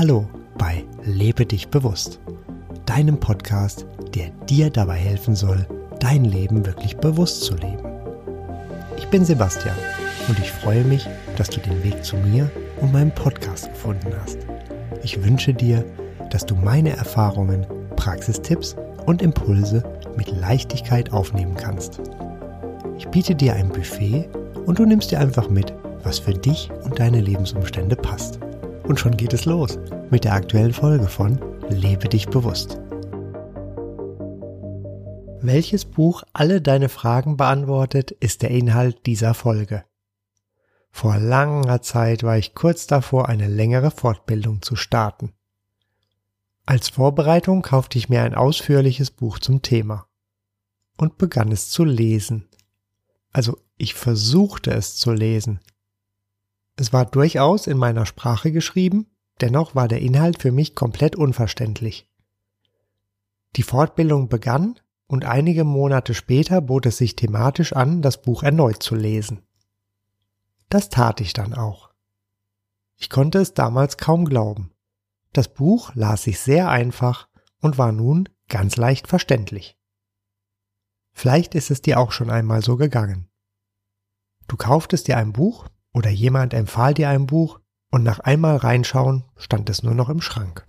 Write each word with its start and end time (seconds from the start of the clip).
Hallo 0.00 0.28
bei 0.56 0.84
Lebe 1.02 1.44
dich 1.44 1.70
bewusst, 1.70 2.20
deinem 2.86 3.18
Podcast, 3.18 3.84
der 4.14 4.30
dir 4.48 4.70
dabei 4.70 4.94
helfen 4.94 5.34
soll, 5.34 5.66
dein 5.98 6.24
Leben 6.24 6.64
wirklich 6.64 6.96
bewusst 6.98 7.42
zu 7.42 7.56
leben. 7.56 7.82
Ich 8.96 9.08
bin 9.08 9.24
Sebastian 9.24 9.74
und 10.28 10.38
ich 10.38 10.52
freue 10.52 10.84
mich, 10.84 11.04
dass 11.36 11.50
du 11.50 11.58
den 11.58 11.82
Weg 11.82 12.04
zu 12.04 12.16
mir 12.16 12.48
und 12.80 12.92
meinem 12.92 13.10
Podcast 13.10 13.70
gefunden 13.70 14.12
hast. 14.22 14.38
Ich 15.02 15.24
wünsche 15.24 15.52
dir, 15.52 15.84
dass 16.30 16.46
du 16.46 16.54
meine 16.54 16.90
Erfahrungen, 16.90 17.66
Praxistipps 17.96 18.76
und 19.06 19.20
Impulse 19.20 19.82
mit 20.16 20.30
Leichtigkeit 20.30 21.12
aufnehmen 21.12 21.56
kannst. 21.56 22.00
Ich 22.98 23.08
biete 23.08 23.34
dir 23.34 23.54
ein 23.54 23.70
Buffet 23.70 24.28
und 24.64 24.78
du 24.78 24.86
nimmst 24.86 25.10
dir 25.10 25.18
einfach 25.18 25.50
mit, 25.50 25.72
was 26.02 26.18
für 26.18 26.34
dich 26.34 26.70
und 26.84 26.98
deine 26.98 27.20
Lebensumstände 27.20 27.96
passt. 27.96 28.38
Und 28.84 28.98
schon 28.98 29.16
geht 29.16 29.32
es 29.32 29.44
los 29.44 29.78
mit 30.10 30.24
der 30.24 30.34
aktuellen 30.34 30.72
Folge 30.72 31.06
von 31.06 31.38
Lebe 31.68 32.08
dich 32.08 32.26
bewusst. 32.28 32.80
Welches 35.40 35.84
Buch 35.84 36.24
alle 36.32 36.60
deine 36.60 36.88
Fragen 36.88 37.36
beantwortet, 37.36 38.10
ist 38.10 38.42
der 38.42 38.50
Inhalt 38.50 39.06
dieser 39.06 39.34
Folge. 39.34 39.84
Vor 40.90 41.18
langer 41.18 41.80
Zeit 41.82 42.22
war 42.22 42.38
ich 42.38 42.54
kurz 42.54 42.86
davor, 42.86 43.28
eine 43.28 43.46
längere 43.46 43.90
Fortbildung 43.90 44.62
zu 44.62 44.74
starten. 44.74 45.32
Als 46.66 46.88
Vorbereitung 46.88 47.62
kaufte 47.62 47.98
ich 47.98 48.08
mir 48.08 48.22
ein 48.22 48.34
ausführliches 48.34 49.10
Buch 49.10 49.38
zum 49.38 49.62
Thema 49.62 50.06
und 50.96 51.16
begann 51.16 51.52
es 51.52 51.70
zu 51.70 51.84
lesen. 51.84 52.48
Also 53.32 53.58
ich 53.76 53.94
versuchte 53.94 54.72
es 54.72 54.96
zu 54.96 55.12
lesen. 55.12 55.60
Es 56.80 56.92
war 56.92 57.06
durchaus 57.06 57.66
in 57.66 57.76
meiner 57.76 58.06
Sprache 58.06 58.52
geschrieben, 58.52 59.10
dennoch 59.40 59.74
war 59.74 59.88
der 59.88 60.00
Inhalt 60.00 60.40
für 60.40 60.52
mich 60.52 60.76
komplett 60.76 61.16
unverständlich. 61.16 62.08
Die 63.56 63.64
Fortbildung 63.64 64.28
begann 64.28 64.78
und 65.08 65.24
einige 65.24 65.64
Monate 65.64 66.14
später 66.14 66.60
bot 66.60 66.86
es 66.86 66.96
sich 66.96 67.16
thematisch 67.16 67.72
an, 67.72 68.00
das 68.00 68.22
Buch 68.22 68.44
erneut 68.44 68.80
zu 68.80 68.94
lesen. 68.94 69.42
Das 70.68 70.88
tat 70.88 71.20
ich 71.20 71.32
dann 71.32 71.52
auch. 71.52 71.90
Ich 72.94 73.10
konnte 73.10 73.40
es 73.40 73.54
damals 73.54 73.96
kaum 73.96 74.24
glauben. 74.24 74.70
Das 75.32 75.52
Buch 75.52 75.92
las 75.96 76.22
sich 76.22 76.38
sehr 76.38 76.68
einfach 76.68 77.26
und 77.60 77.76
war 77.76 77.90
nun 77.90 78.28
ganz 78.48 78.76
leicht 78.76 79.08
verständlich. 79.08 79.76
Vielleicht 81.10 81.56
ist 81.56 81.72
es 81.72 81.82
dir 81.82 81.98
auch 81.98 82.12
schon 82.12 82.30
einmal 82.30 82.62
so 82.62 82.76
gegangen. 82.76 83.28
Du 84.46 84.56
kauftest 84.56 85.08
dir 85.08 85.16
ein 85.16 85.32
Buch 85.32 85.66
oder 85.92 86.10
jemand 86.10 86.54
empfahl 86.54 86.94
dir 86.94 87.08
ein 87.08 87.26
Buch 87.26 87.60
und 87.90 88.02
nach 88.02 88.20
einmal 88.20 88.56
reinschauen 88.56 89.24
stand 89.36 89.70
es 89.70 89.82
nur 89.82 89.94
noch 89.94 90.08
im 90.08 90.20
Schrank. 90.20 90.66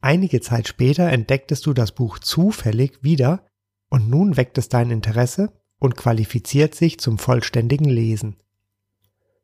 Einige 0.00 0.40
Zeit 0.40 0.68
später 0.68 1.10
entdecktest 1.10 1.66
du 1.66 1.72
das 1.72 1.92
Buch 1.92 2.18
zufällig 2.18 3.02
wieder 3.02 3.46
und 3.88 4.08
nun 4.08 4.36
weckt 4.36 4.56
es 4.58 4.68
dein 4.68 4.90
Interesse 4.90 5.52
und 5.78 5.96
qualifiziert 5.96 6.74
sich 6.74 6.98
zum 6.98 7.18
vollständigen 7.18 7.88
Lesen. 7.88 8.36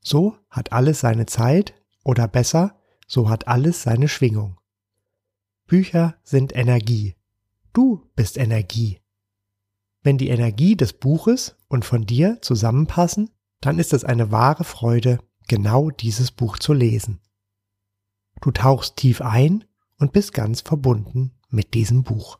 So 0.00 0.36
hat 0.50 0.72
alles 0.72 1.00
seine 1.00 1.26
Zeit 1.26 1.74
oder 2.04 2.28
besser, 2.28 2.80
so 3.06 3.28
hat 3.28 3.48
alles 3.48 3.82
seine 3.82 4.08
Schwingung. 4.08 4.58
Bücher 5.66 6.16
sind 6.22 6.54
Energie. 6.54 7.16
Du 7.72 8.08
bist 8.14 8.38
Energie. 8.38 9.00
Wenn 10.02 10.16
die 10.16 10.28
Energie 10.28 10.76
des 10.76 10.92
Buches 10.92 11.56
und 11.68 11.84
von 11.84 12.06
dir 12.06 12.38
zusammenpassen, 12.40 13.30
dann 13.66 13.80
ist 13.80 13.92
es 13.92 14.04
eine 14.04 14.30
wahre 14.30 14.62
Freude, 14.62 15.18
genau 15.48 15.90
dieses 15.90 16.30
Buch 16.30 16.56
zu 16.56 16.72
lesen. 16.72 17.18
Du 18.40 18.52
tauchst 18.52 18.94
tief 18.94 19.20
ein 19.20 19.64
und 19.98 20.12
bist 20.12 20.32
ganz 20.32 20.60
verbunden 20.60 21.32
mit 21.48 21.74
diesem 21.74 22.04
Buch. 22.04 22.38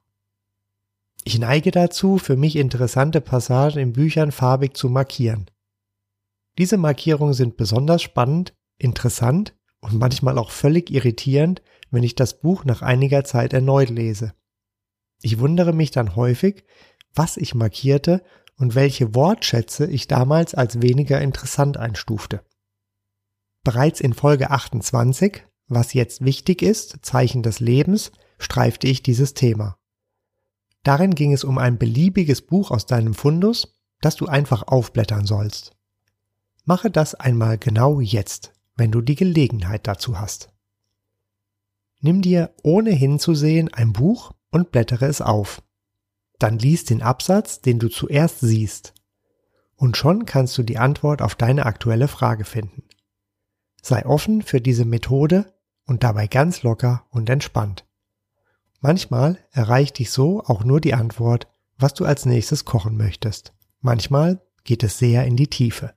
Ich 1.25 1.37
neige 1.41 1.73
dazu, 1.73 2.19
für 2.19 2.37
mich 2.37 2.55
interessante 2.55 3.21
Passagen 3.21 3.81
in 3.81 3.93
Büchern 3.93 4.31
farbig 4.31 4.77
zu 4.77 4.89
markieren. 4.89 5.51
Diese 6.59 6.77
Markierungen 6.77 7.35
sind 7.35 7.57
besonders 7.57 8.03
spannend, 8.03 8.55
interessant 8.79 9.53
und 9.81 9.99
manchmal 9.99 10.39
auch 10.39 10.53
völlig 10.53 10.93
irritierend, 10.93 11.61
wenn 11.91 12.05
ich 12.05 12.15
das 12.15 12.39
Buch 12.39 12.65
nach 12.65 12.83
einiger 12.83 13.25
Zeit 13.25 13.53
erneut 13.53 13.91
lese. 13.91 14.33
Ich 15.23 15.41
wundere 15.41 15.73
mich 15.73 15.91
dann 15.91 16.15
häufig, 16.15 16.63
was 17.13 17.37
ich 17.37 17.57
markierte 17.57 18.23
und 18.59 18.75
welche 18.75 19.15
Wortschätze 19.15 19.87
ich 19.87 20.09
damals 20.09 20.55
als 20.55 20.81
weniger 20.83 21.21
interessant 21.21 21.77
einstufte. 21.77 22.45
Bereits 23.65 24.01
in 24.01 24.13
Folge 24.13 24.51
28, 24.51 25.45
was 25.69 25.93
jetzt 25.93 26.25
wichtig 26.25 26.63
ist, 26.63 26.99
Zeichen 27.03 27.43
des 27.43 27.61
Lebens, 27.61 28.13
streifte 28.39 28.87
ich 28.87 29.03
dieses 29.03 29.35
Thema. 29.35 29.77
Darin 30.83 31.15
ging 31.15 31.33
es 31.33 31.43
um 31.43 31.59
ein 31.59 31.79
beliebiges 31.79 32.43
Buch 32.43 32.71
aus 32.71 32.87
deinem 32.87 33.15
Fundus, 33.15 33.75
das 34.01 34.15
du 34.15 34.27
einfach 34.27 34.63
aufblättern 34.69 35.27
sollst. 35.27 35.73
Mache 36.65 36.91
das 36.91 37.15
einmal 37.15 37.59
genau 37.59 38.01
jetzt, 38.01 38.53
wenn 38.77 38.93
du 38.93 39.01
die 39.01 39.17
Gelegenheit 39.17 39.87
dazu 39.87 40.21
hast. 40.21 40.53
Nimm 42.01 42.23
dir 42.23 42.55
ohne 42.63 42.91
hinzusehen 42.91 43.73
ein 43.73 43.93
Buch 43.93 44.33
und 44.51 44.71
blättere 44.71 45.07
es 45.07 45.21
auf. 45.21 45.63
Dann 46.39 46.59
lies 46.59 46.85
den 46.85 47.03
Absatz, 47.03 47.61
den 47.61 47.79
du 47.79 47.89
zuerst 47.89 48.41
siehst. 48.41 48.95
Und 49.77 49.97
schon 49.97 50.25
kannst 50.25 50.57
du 50.59 50.63
die 50.63 50.79
Antwort 50.79 51.23
auf 51.23 51.35
deine 51.35 51.67
aktuelle 51.67 52.09
Frage 52.09 52.45
finden. 52.45 52.85
Sei 53.83 54.05
offen 54.05 54.43
für 54.43 54.61
diese 54.61 54.85
Methode 54.85 55.53
und 55.87 56.03
dabei 56.03 56.27
ganz 56.27 56.63
locker 56.63 57.05
und 57.11 57.31
entspannt. 57.31 57.85
Manchmal 58.81 59.39
erreicht 59.53 59.99
dich 59.99 60.11
so 60.11 60.43
auch 60.45 60.65
nur 60.65 60.81
die 60.81 60.95
Antwort, 60.95 61.47
was 61.79 61.95
du 61.95 62.05
als 62.05 62.27
nächstes 62.27 62.65
kochen 62.65 62.97
möchtest. 62.97 63.53
Manchmal 63.81 64.41
geht 64.65 64.83
es 64.83 64.99
sehr 64.99 65.25
in 65.25 65.37
die 65.37 65.49
Tiefe. 65.49 65.95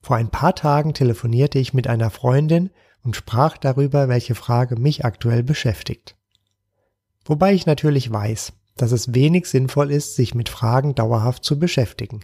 Vor 0.00 0.16
ein 0.16 0.30
paar 0.30 0.54
Tagen 0.54 0.94
telefonierte 0.94 1.58
ich 1.58 1.74
mit 1.74 1.86
einer 1.86 2.10
Freundin 2.10 2.70
und 3.04 3.16
sprach 3.16 3.56
darüber, 3.56 4.08
welche 4.08 4.34
Frage 4.34 4.76
mich 4.76 5.04
aktuell 5.04 5.42
beschäftigt. 5.42 6.16
Wobei 7.24 7.52
ich 7.52 7.66
natürlich 7.66 8.10
weiß, 8.10 8.52
dass 8.76 8.92
es 8.92 9.14
wenig 9.14 9.46
sinnvoll 9.46 9.90
ist, 9.90 10.16
sich 10.16 10.34
mit 10.34 10.48
Fragen 10.48 10.94
dauerhaft 10.94 11.44
zu 11.44 11.58
beschäftigen. 11.58 12.20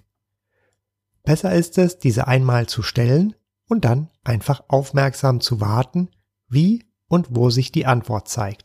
Besser 1.22 1.52
ist 1.54 1.78
es, 1.78 1.98
diese 1.98 2.26
einmal 2.26 2.66
zu 2.66 2.82
stellen 2.82 3.34
und 3.68 3.84
dann 3.84 4.08
einfach 4.24 4.64
aufmerksam 4.68 5.40
zu 5.40 5.60
warten, 5.60 6.08
wie 6.48 6.84
und 7.06 7.28
wo 7.30 7.50
sich 7.50 7.70
die 7.70 7.86
Antwort 7.86 8.28
zeigt. 8.28 8.64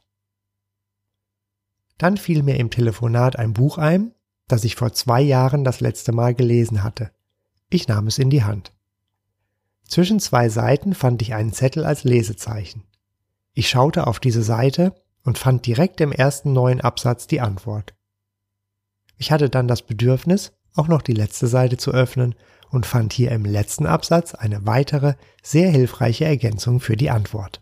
Dann 1.98 2.18
fiel 2.18 2.44
mir 2.44 2.58
im 2.58 2.70
Telefonat 2.70 3.38
ein 3.38 3.54
Buch 3.54 3.78
ein, 3.78 4.14
das 4.48 4.64
ich 4.64 4.76
vor 4.76 4.94
zwei 4.94 5.22
Jahren 5.22 5.64
das 5.64 5.80
letzte 5.80 6.12
Mal 6.12 6.36
gelesen 6.36 6.84
hatte. 6.84 7.12
Ich 7.70 7.88
nahm 7.88 8.08
es 8.08 8.18
in 8.18 8.30
die 8.30 8.44
Hand. 8.44 8.74
Zwischen 9.88 10.20
zwei 10.20 10.50
Seiten 10.50 10.96
fand 10.96 11.22
ich 11.22 11.34
einen 11.34 11.54
Zettel 11.54 11.86
als 11.86 12.04
Lesezeichen. 12.04 12.84
Ich 13.54 13.70
schaute 13.70 14.08
auf 14.08 14.20
diese 14.20 14.44
Seite 14.44 14.96
und 15.24 15.38
fand 15.38 15.66
direkt 15.66 16.02
im 16.02 16.12
ersten 16.12 16.54
neuen 16.54 16.82
Absatz 16.82 17.28
die 17.28 17.42
Antwort. 17.42 17.94
Ich 19.18 19.32
hatte 19.32 19.50
dann 19.50 19.68
das 19.68 19.82
Bedürfnis, 19.82 20.54
auch 20.76 20.88
noch 20.88 21.02
die 21.02 21.14
letzte 21.14 21.48
Seite 21.48 21.78
zu 21.78 21.92
öffnen 21.92 22.36
und 22.70 22.86
fand 22.86 23.14
hier 23.14 23.32
im 23.32 23.46
letzten 23.46 23.86
Absatz 23.86 24.34
eine 24.34 24.66
weitere, 24.66 25.14
sehr 25.42 25.70
hilfreiche 25.70 26.26
Ergänzung 26.26 26.80
für 26.80 26.98
die 26.98 27.10
Antwort. 27.10 27.62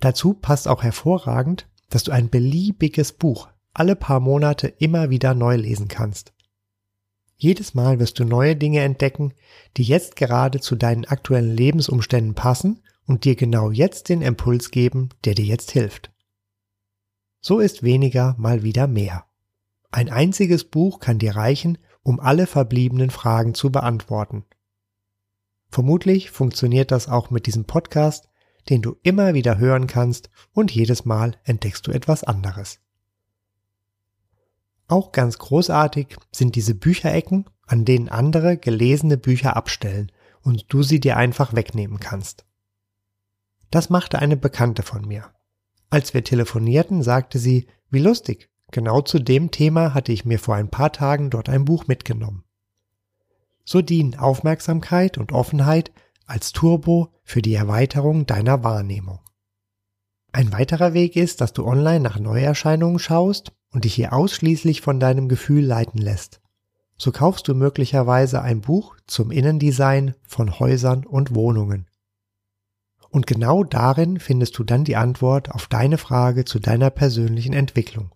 Dazu 0.00 0.34
passt 0.34 0.68
auch 0.68 0.82
hervorragend, 0.82 1.68
dass 1.90 2.04
du 2.04 2.12
ein 2.12 2.30
beliebiges 2.30 3.12
Buch 3.12 3.48
alle 3.72 3.96
paar 3.96 4.20
Monate 4.20 4.68
immer 4.68 5.10
wieder 5.10 5.34
neu 5.34 5.56
lesen 5.56 5.88
kannst. 5.88 6.32
Jedes 7.36 7.74
Mal 7.74 7.98
wirst 7.98 8.18
du 8.20 8.24
neue 8.24 8.54
Dinge 8.54 8.80
entdecken, 8.80 9.34
die 9.76 9.82
jetzt 9.82 10.14
gerade 10.14 10.60
zu 10.60 10.76
deinen 10.76 11.04
aktuellen 11.04 11.54
Lebensumständen 11.54 12.34
passen 12.34 12.80
und 13.06 13.24
dir 13.24 13.34
genau 13.34 13.70
jetzt 13.70 14.08
den 14.08 14.22
Impuls 14.22 14.70
geben, 14.70 15.10
der 15.24 15.34
dir 15.34 15.44
jetzt 15.44 15.72
hilft. 15.72 16.13
So 17.46 17.58
ist 17.58 17.82
weniger 17.82 18.34
mal 18.38 18.62
wieder 18.62 18.86
mehr. 18.86 19.26
Ein 19.90 20.08
einziges 20.08 20.64
Buch 20.64 20.98
kann 20.98 21.18
dir 21.18 21.36
reichen, 21.36 21.76
um 22.02 22.18
alle 22.18 22.46
verbliebenen 22.46 23.10
Fragen 23.10 23.52
zu 23.52 23.70
beantworten. 23.70 24.46
Vermutlich 25.68 26.30
funktioniert 26.30 26.90
das 26.90 27.06
auch 27.06 27.28
mit 27.28 27.44
diesem 27.44 27.66
Podcast, 27.66 28.30
den 28.70 28.80
du 28.80 28.96
immer 29.02 29.34
wieder 29.34 29.58
hören 29.58 29.86
kannst 29.86 30.30
und 30.54 30.70
jedes 30.70 31.04
Mal 31.04 31.36
entdeckst 31.44 31.86
du 31.86 31.90
etwas 31.90 32.24
anderes. 32.24 32.80
Auch 34.88 35.12
ganz 35.12 35.36
großartig 35.36 36.16
sind 36.32 36.56
diese 36.56 36.74
Bücherecken, 36.74 37.44
an 37.66 37.84
denen 37.84 38.08
andere 38.08 38.56
gelesene 38.56 39.18
Bücher 39.18 39.54
abstellen 39.54 40.10
und 40.40 40.64
du 40.72 40.82
sie 40.82 40.98
dir 40.98 41.18
einfach 41.18 41.54
wegnehmen 41.54 42.00
kannst. 42.00 42.46
Das 43.70 43.90
machte 43.90 44.18
eine 44.18 44.38
Bekannte 44.38 44.82
von 44.82 45.06
mir. 45.06 45.30
Als 45.90 46.14
wir 46.14 46.24
telefonierten, 46.24 47.02
sagte 47.02 47.38
sie, 47.38 47.66
wie 47.90 48.00
lustig, 48.00 48.50
genau 48.72 49.00
zu 49.00 49.18
dem 49.18 49.50
Thema 49.50 49.94
hatte 49.94 50.12
ich 50.12 50.24
mir 50.24 50.38
vor 50.38 50.56
ein 50.56 50.68
paar 50.68 50.92
Tagen 50.92 51.30
dort 51.30 51.48
ein 51.48 51.64
Buch 51.64 51.86
mitgenommen. 51.86 52.44
So 53.64 53.80
dienen 53.80 54.16
Aufmerksamkeit 54.16 55.16
und 55.16 55.32
Offenheit 55.32 55.92
als 56.26 56.52
Turbo 56.52 57.12
für 57.22 57.42
die 57.42 57.54
Erweiterung 57.54 58.26
deiner 58.26 58.62
Wahrnehmung. 58.62 59.20
Ein 60.32 60.52
weiterer 60.52 60.94
Weg 60.94 61.16
ist, 61.16 61.40
dass 61.40 61.52
du 61.52 61.64
online 61.64 62.00
nach 62.00 62.18
Neuerscheinungen 62.18 62.98
schaust 62.98 63.52
und 63.70 63.84
dich 63.84 63.94
hier 63.94 64.12
ausschließlich 64.12 64.80
von 64.80 64.98
deinem 64.98 65.28
Gefühl 65.28 65.64
leiten 65.64 66.00
lässt. 66.00 66.40
So 66.96 67.12
kaufst 67.12 67.48
du 67.48 67.54
möglicherweise 67.54 68.42
ein 68.42 68.60
Buch 68.60 68.96
zum 69.06 69.30
Innendesign 69.30 70.14
von 70.22 70.58
Häusern 70.58 71.04
und 71.04 71.34
Wohnungen. 71.34 71.86
Und 73.14 73.28
genau 73.28 73.62
darin 73.62 74.18
findest 74.18 74.58
du 74.58 74.64
dann 74.64 74.82
die 74.82 74.96
Antwort 74.96 75.52
auf 75.52 75.68
deine 75.68 75.98
Frage 75.98 76.44
zu 76.44 76.58
deiner 76.58 76.90
persönlichen 76.90 77.52
Entwicklung. 77.52 78.12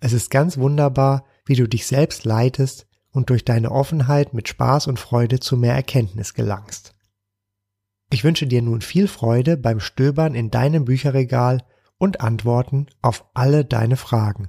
Es 0.00 0.14
ist 0.14 0.30
ganz 0.30 0.56
wunderbar, 0.56 1.26
wie 1.44 1.56
du 1.56 1.68
dich 1.68 1.86
selbst 1.86 2.24
leitest 2.24 2.86
und 3.10 3.28
durch 3.28 3.44
deine 3.44 3.70
Offenheit 3.70 4.32
mit 4.32 4.48
Spaß 4.48 4.86
und 4.86 4.98
Freude 4.98 5.40
zu 5.40 5.58
mehr 5.58 5.74
Erkenntnis 5.74 6.32
gelangst. 6.32 6.94
Ich 8.10 8.24
wünsche 8.24 8.46
dir 8.46 8.62
nun 8.62 8.80
viel 8.80 9.06
Freude 9.06 9.58
beim 9.58 9.78
Stöbern 9.78 10.34
in 10.34 10.50
deinem 10.50 10.86
Bücherregal 10.86 11.62
und 11.98 12.22
Antworten 12.22 12.86
auf 13.02 13.26
alle 13.34 13.66
deine 13.66 13.98
Fragen. 13.98 14.48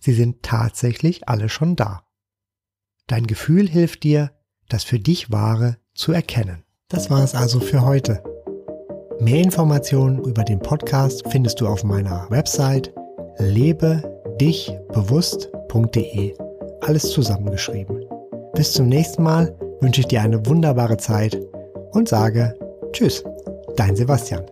Sie 0.00 0.12
sind 0.12 0.44
tatsächlich 0.44 1.28
alle 1.28 1.48
schon 1.48 1.74
da. 1.74 2.06
Dein 3.08 3.26
Gefühl 3.26 3.68
hilft 3.68 4.04
dir, 4.04 4.30
das 4.68 4.84
für 4.84 5.00
dich 5.00 5.32
Wahre 5.32 5.78
zu 5.94 6.12
erkennen. 6.12 6.62
Das 6.86 7.10
war 7.10 7.24
es 7.24 7.34
also 7.34 7.58
für 7.58 7.80
heute. 7.80 8.22
Mehr 9.20 9.42
Informationen 9.42 10.22
über 10.24 10.42
den 10.44 10.58
Podcast 10.58 11.22
findest 11.30 11.60
du 11.60 11.66
auf 11.66 11.84
meiner 11.84 12.26
Website 12.30 12.92
lebedichbewusst.de. 13.38 16.34
Alles 16.82 17.10
zusammengeschrieben. 17.10 18.04
Bis 18.54 18.72
zum 18.72 18.88
nächsten 18.88 19.22
Mal 19.22 19.56
wünsche 19.80 20.02
ich 20.02 20.08
dir 20.08 20.20
eine 20.20 20.44
wunderbare 20.46 20.98
Zeit 20.98 21.40
und 21.92 22.08
sage 22.08 22.54
Tschüss, 22.92 23.24
dein 23.76 23.96
Sebastian. 23.96 24.44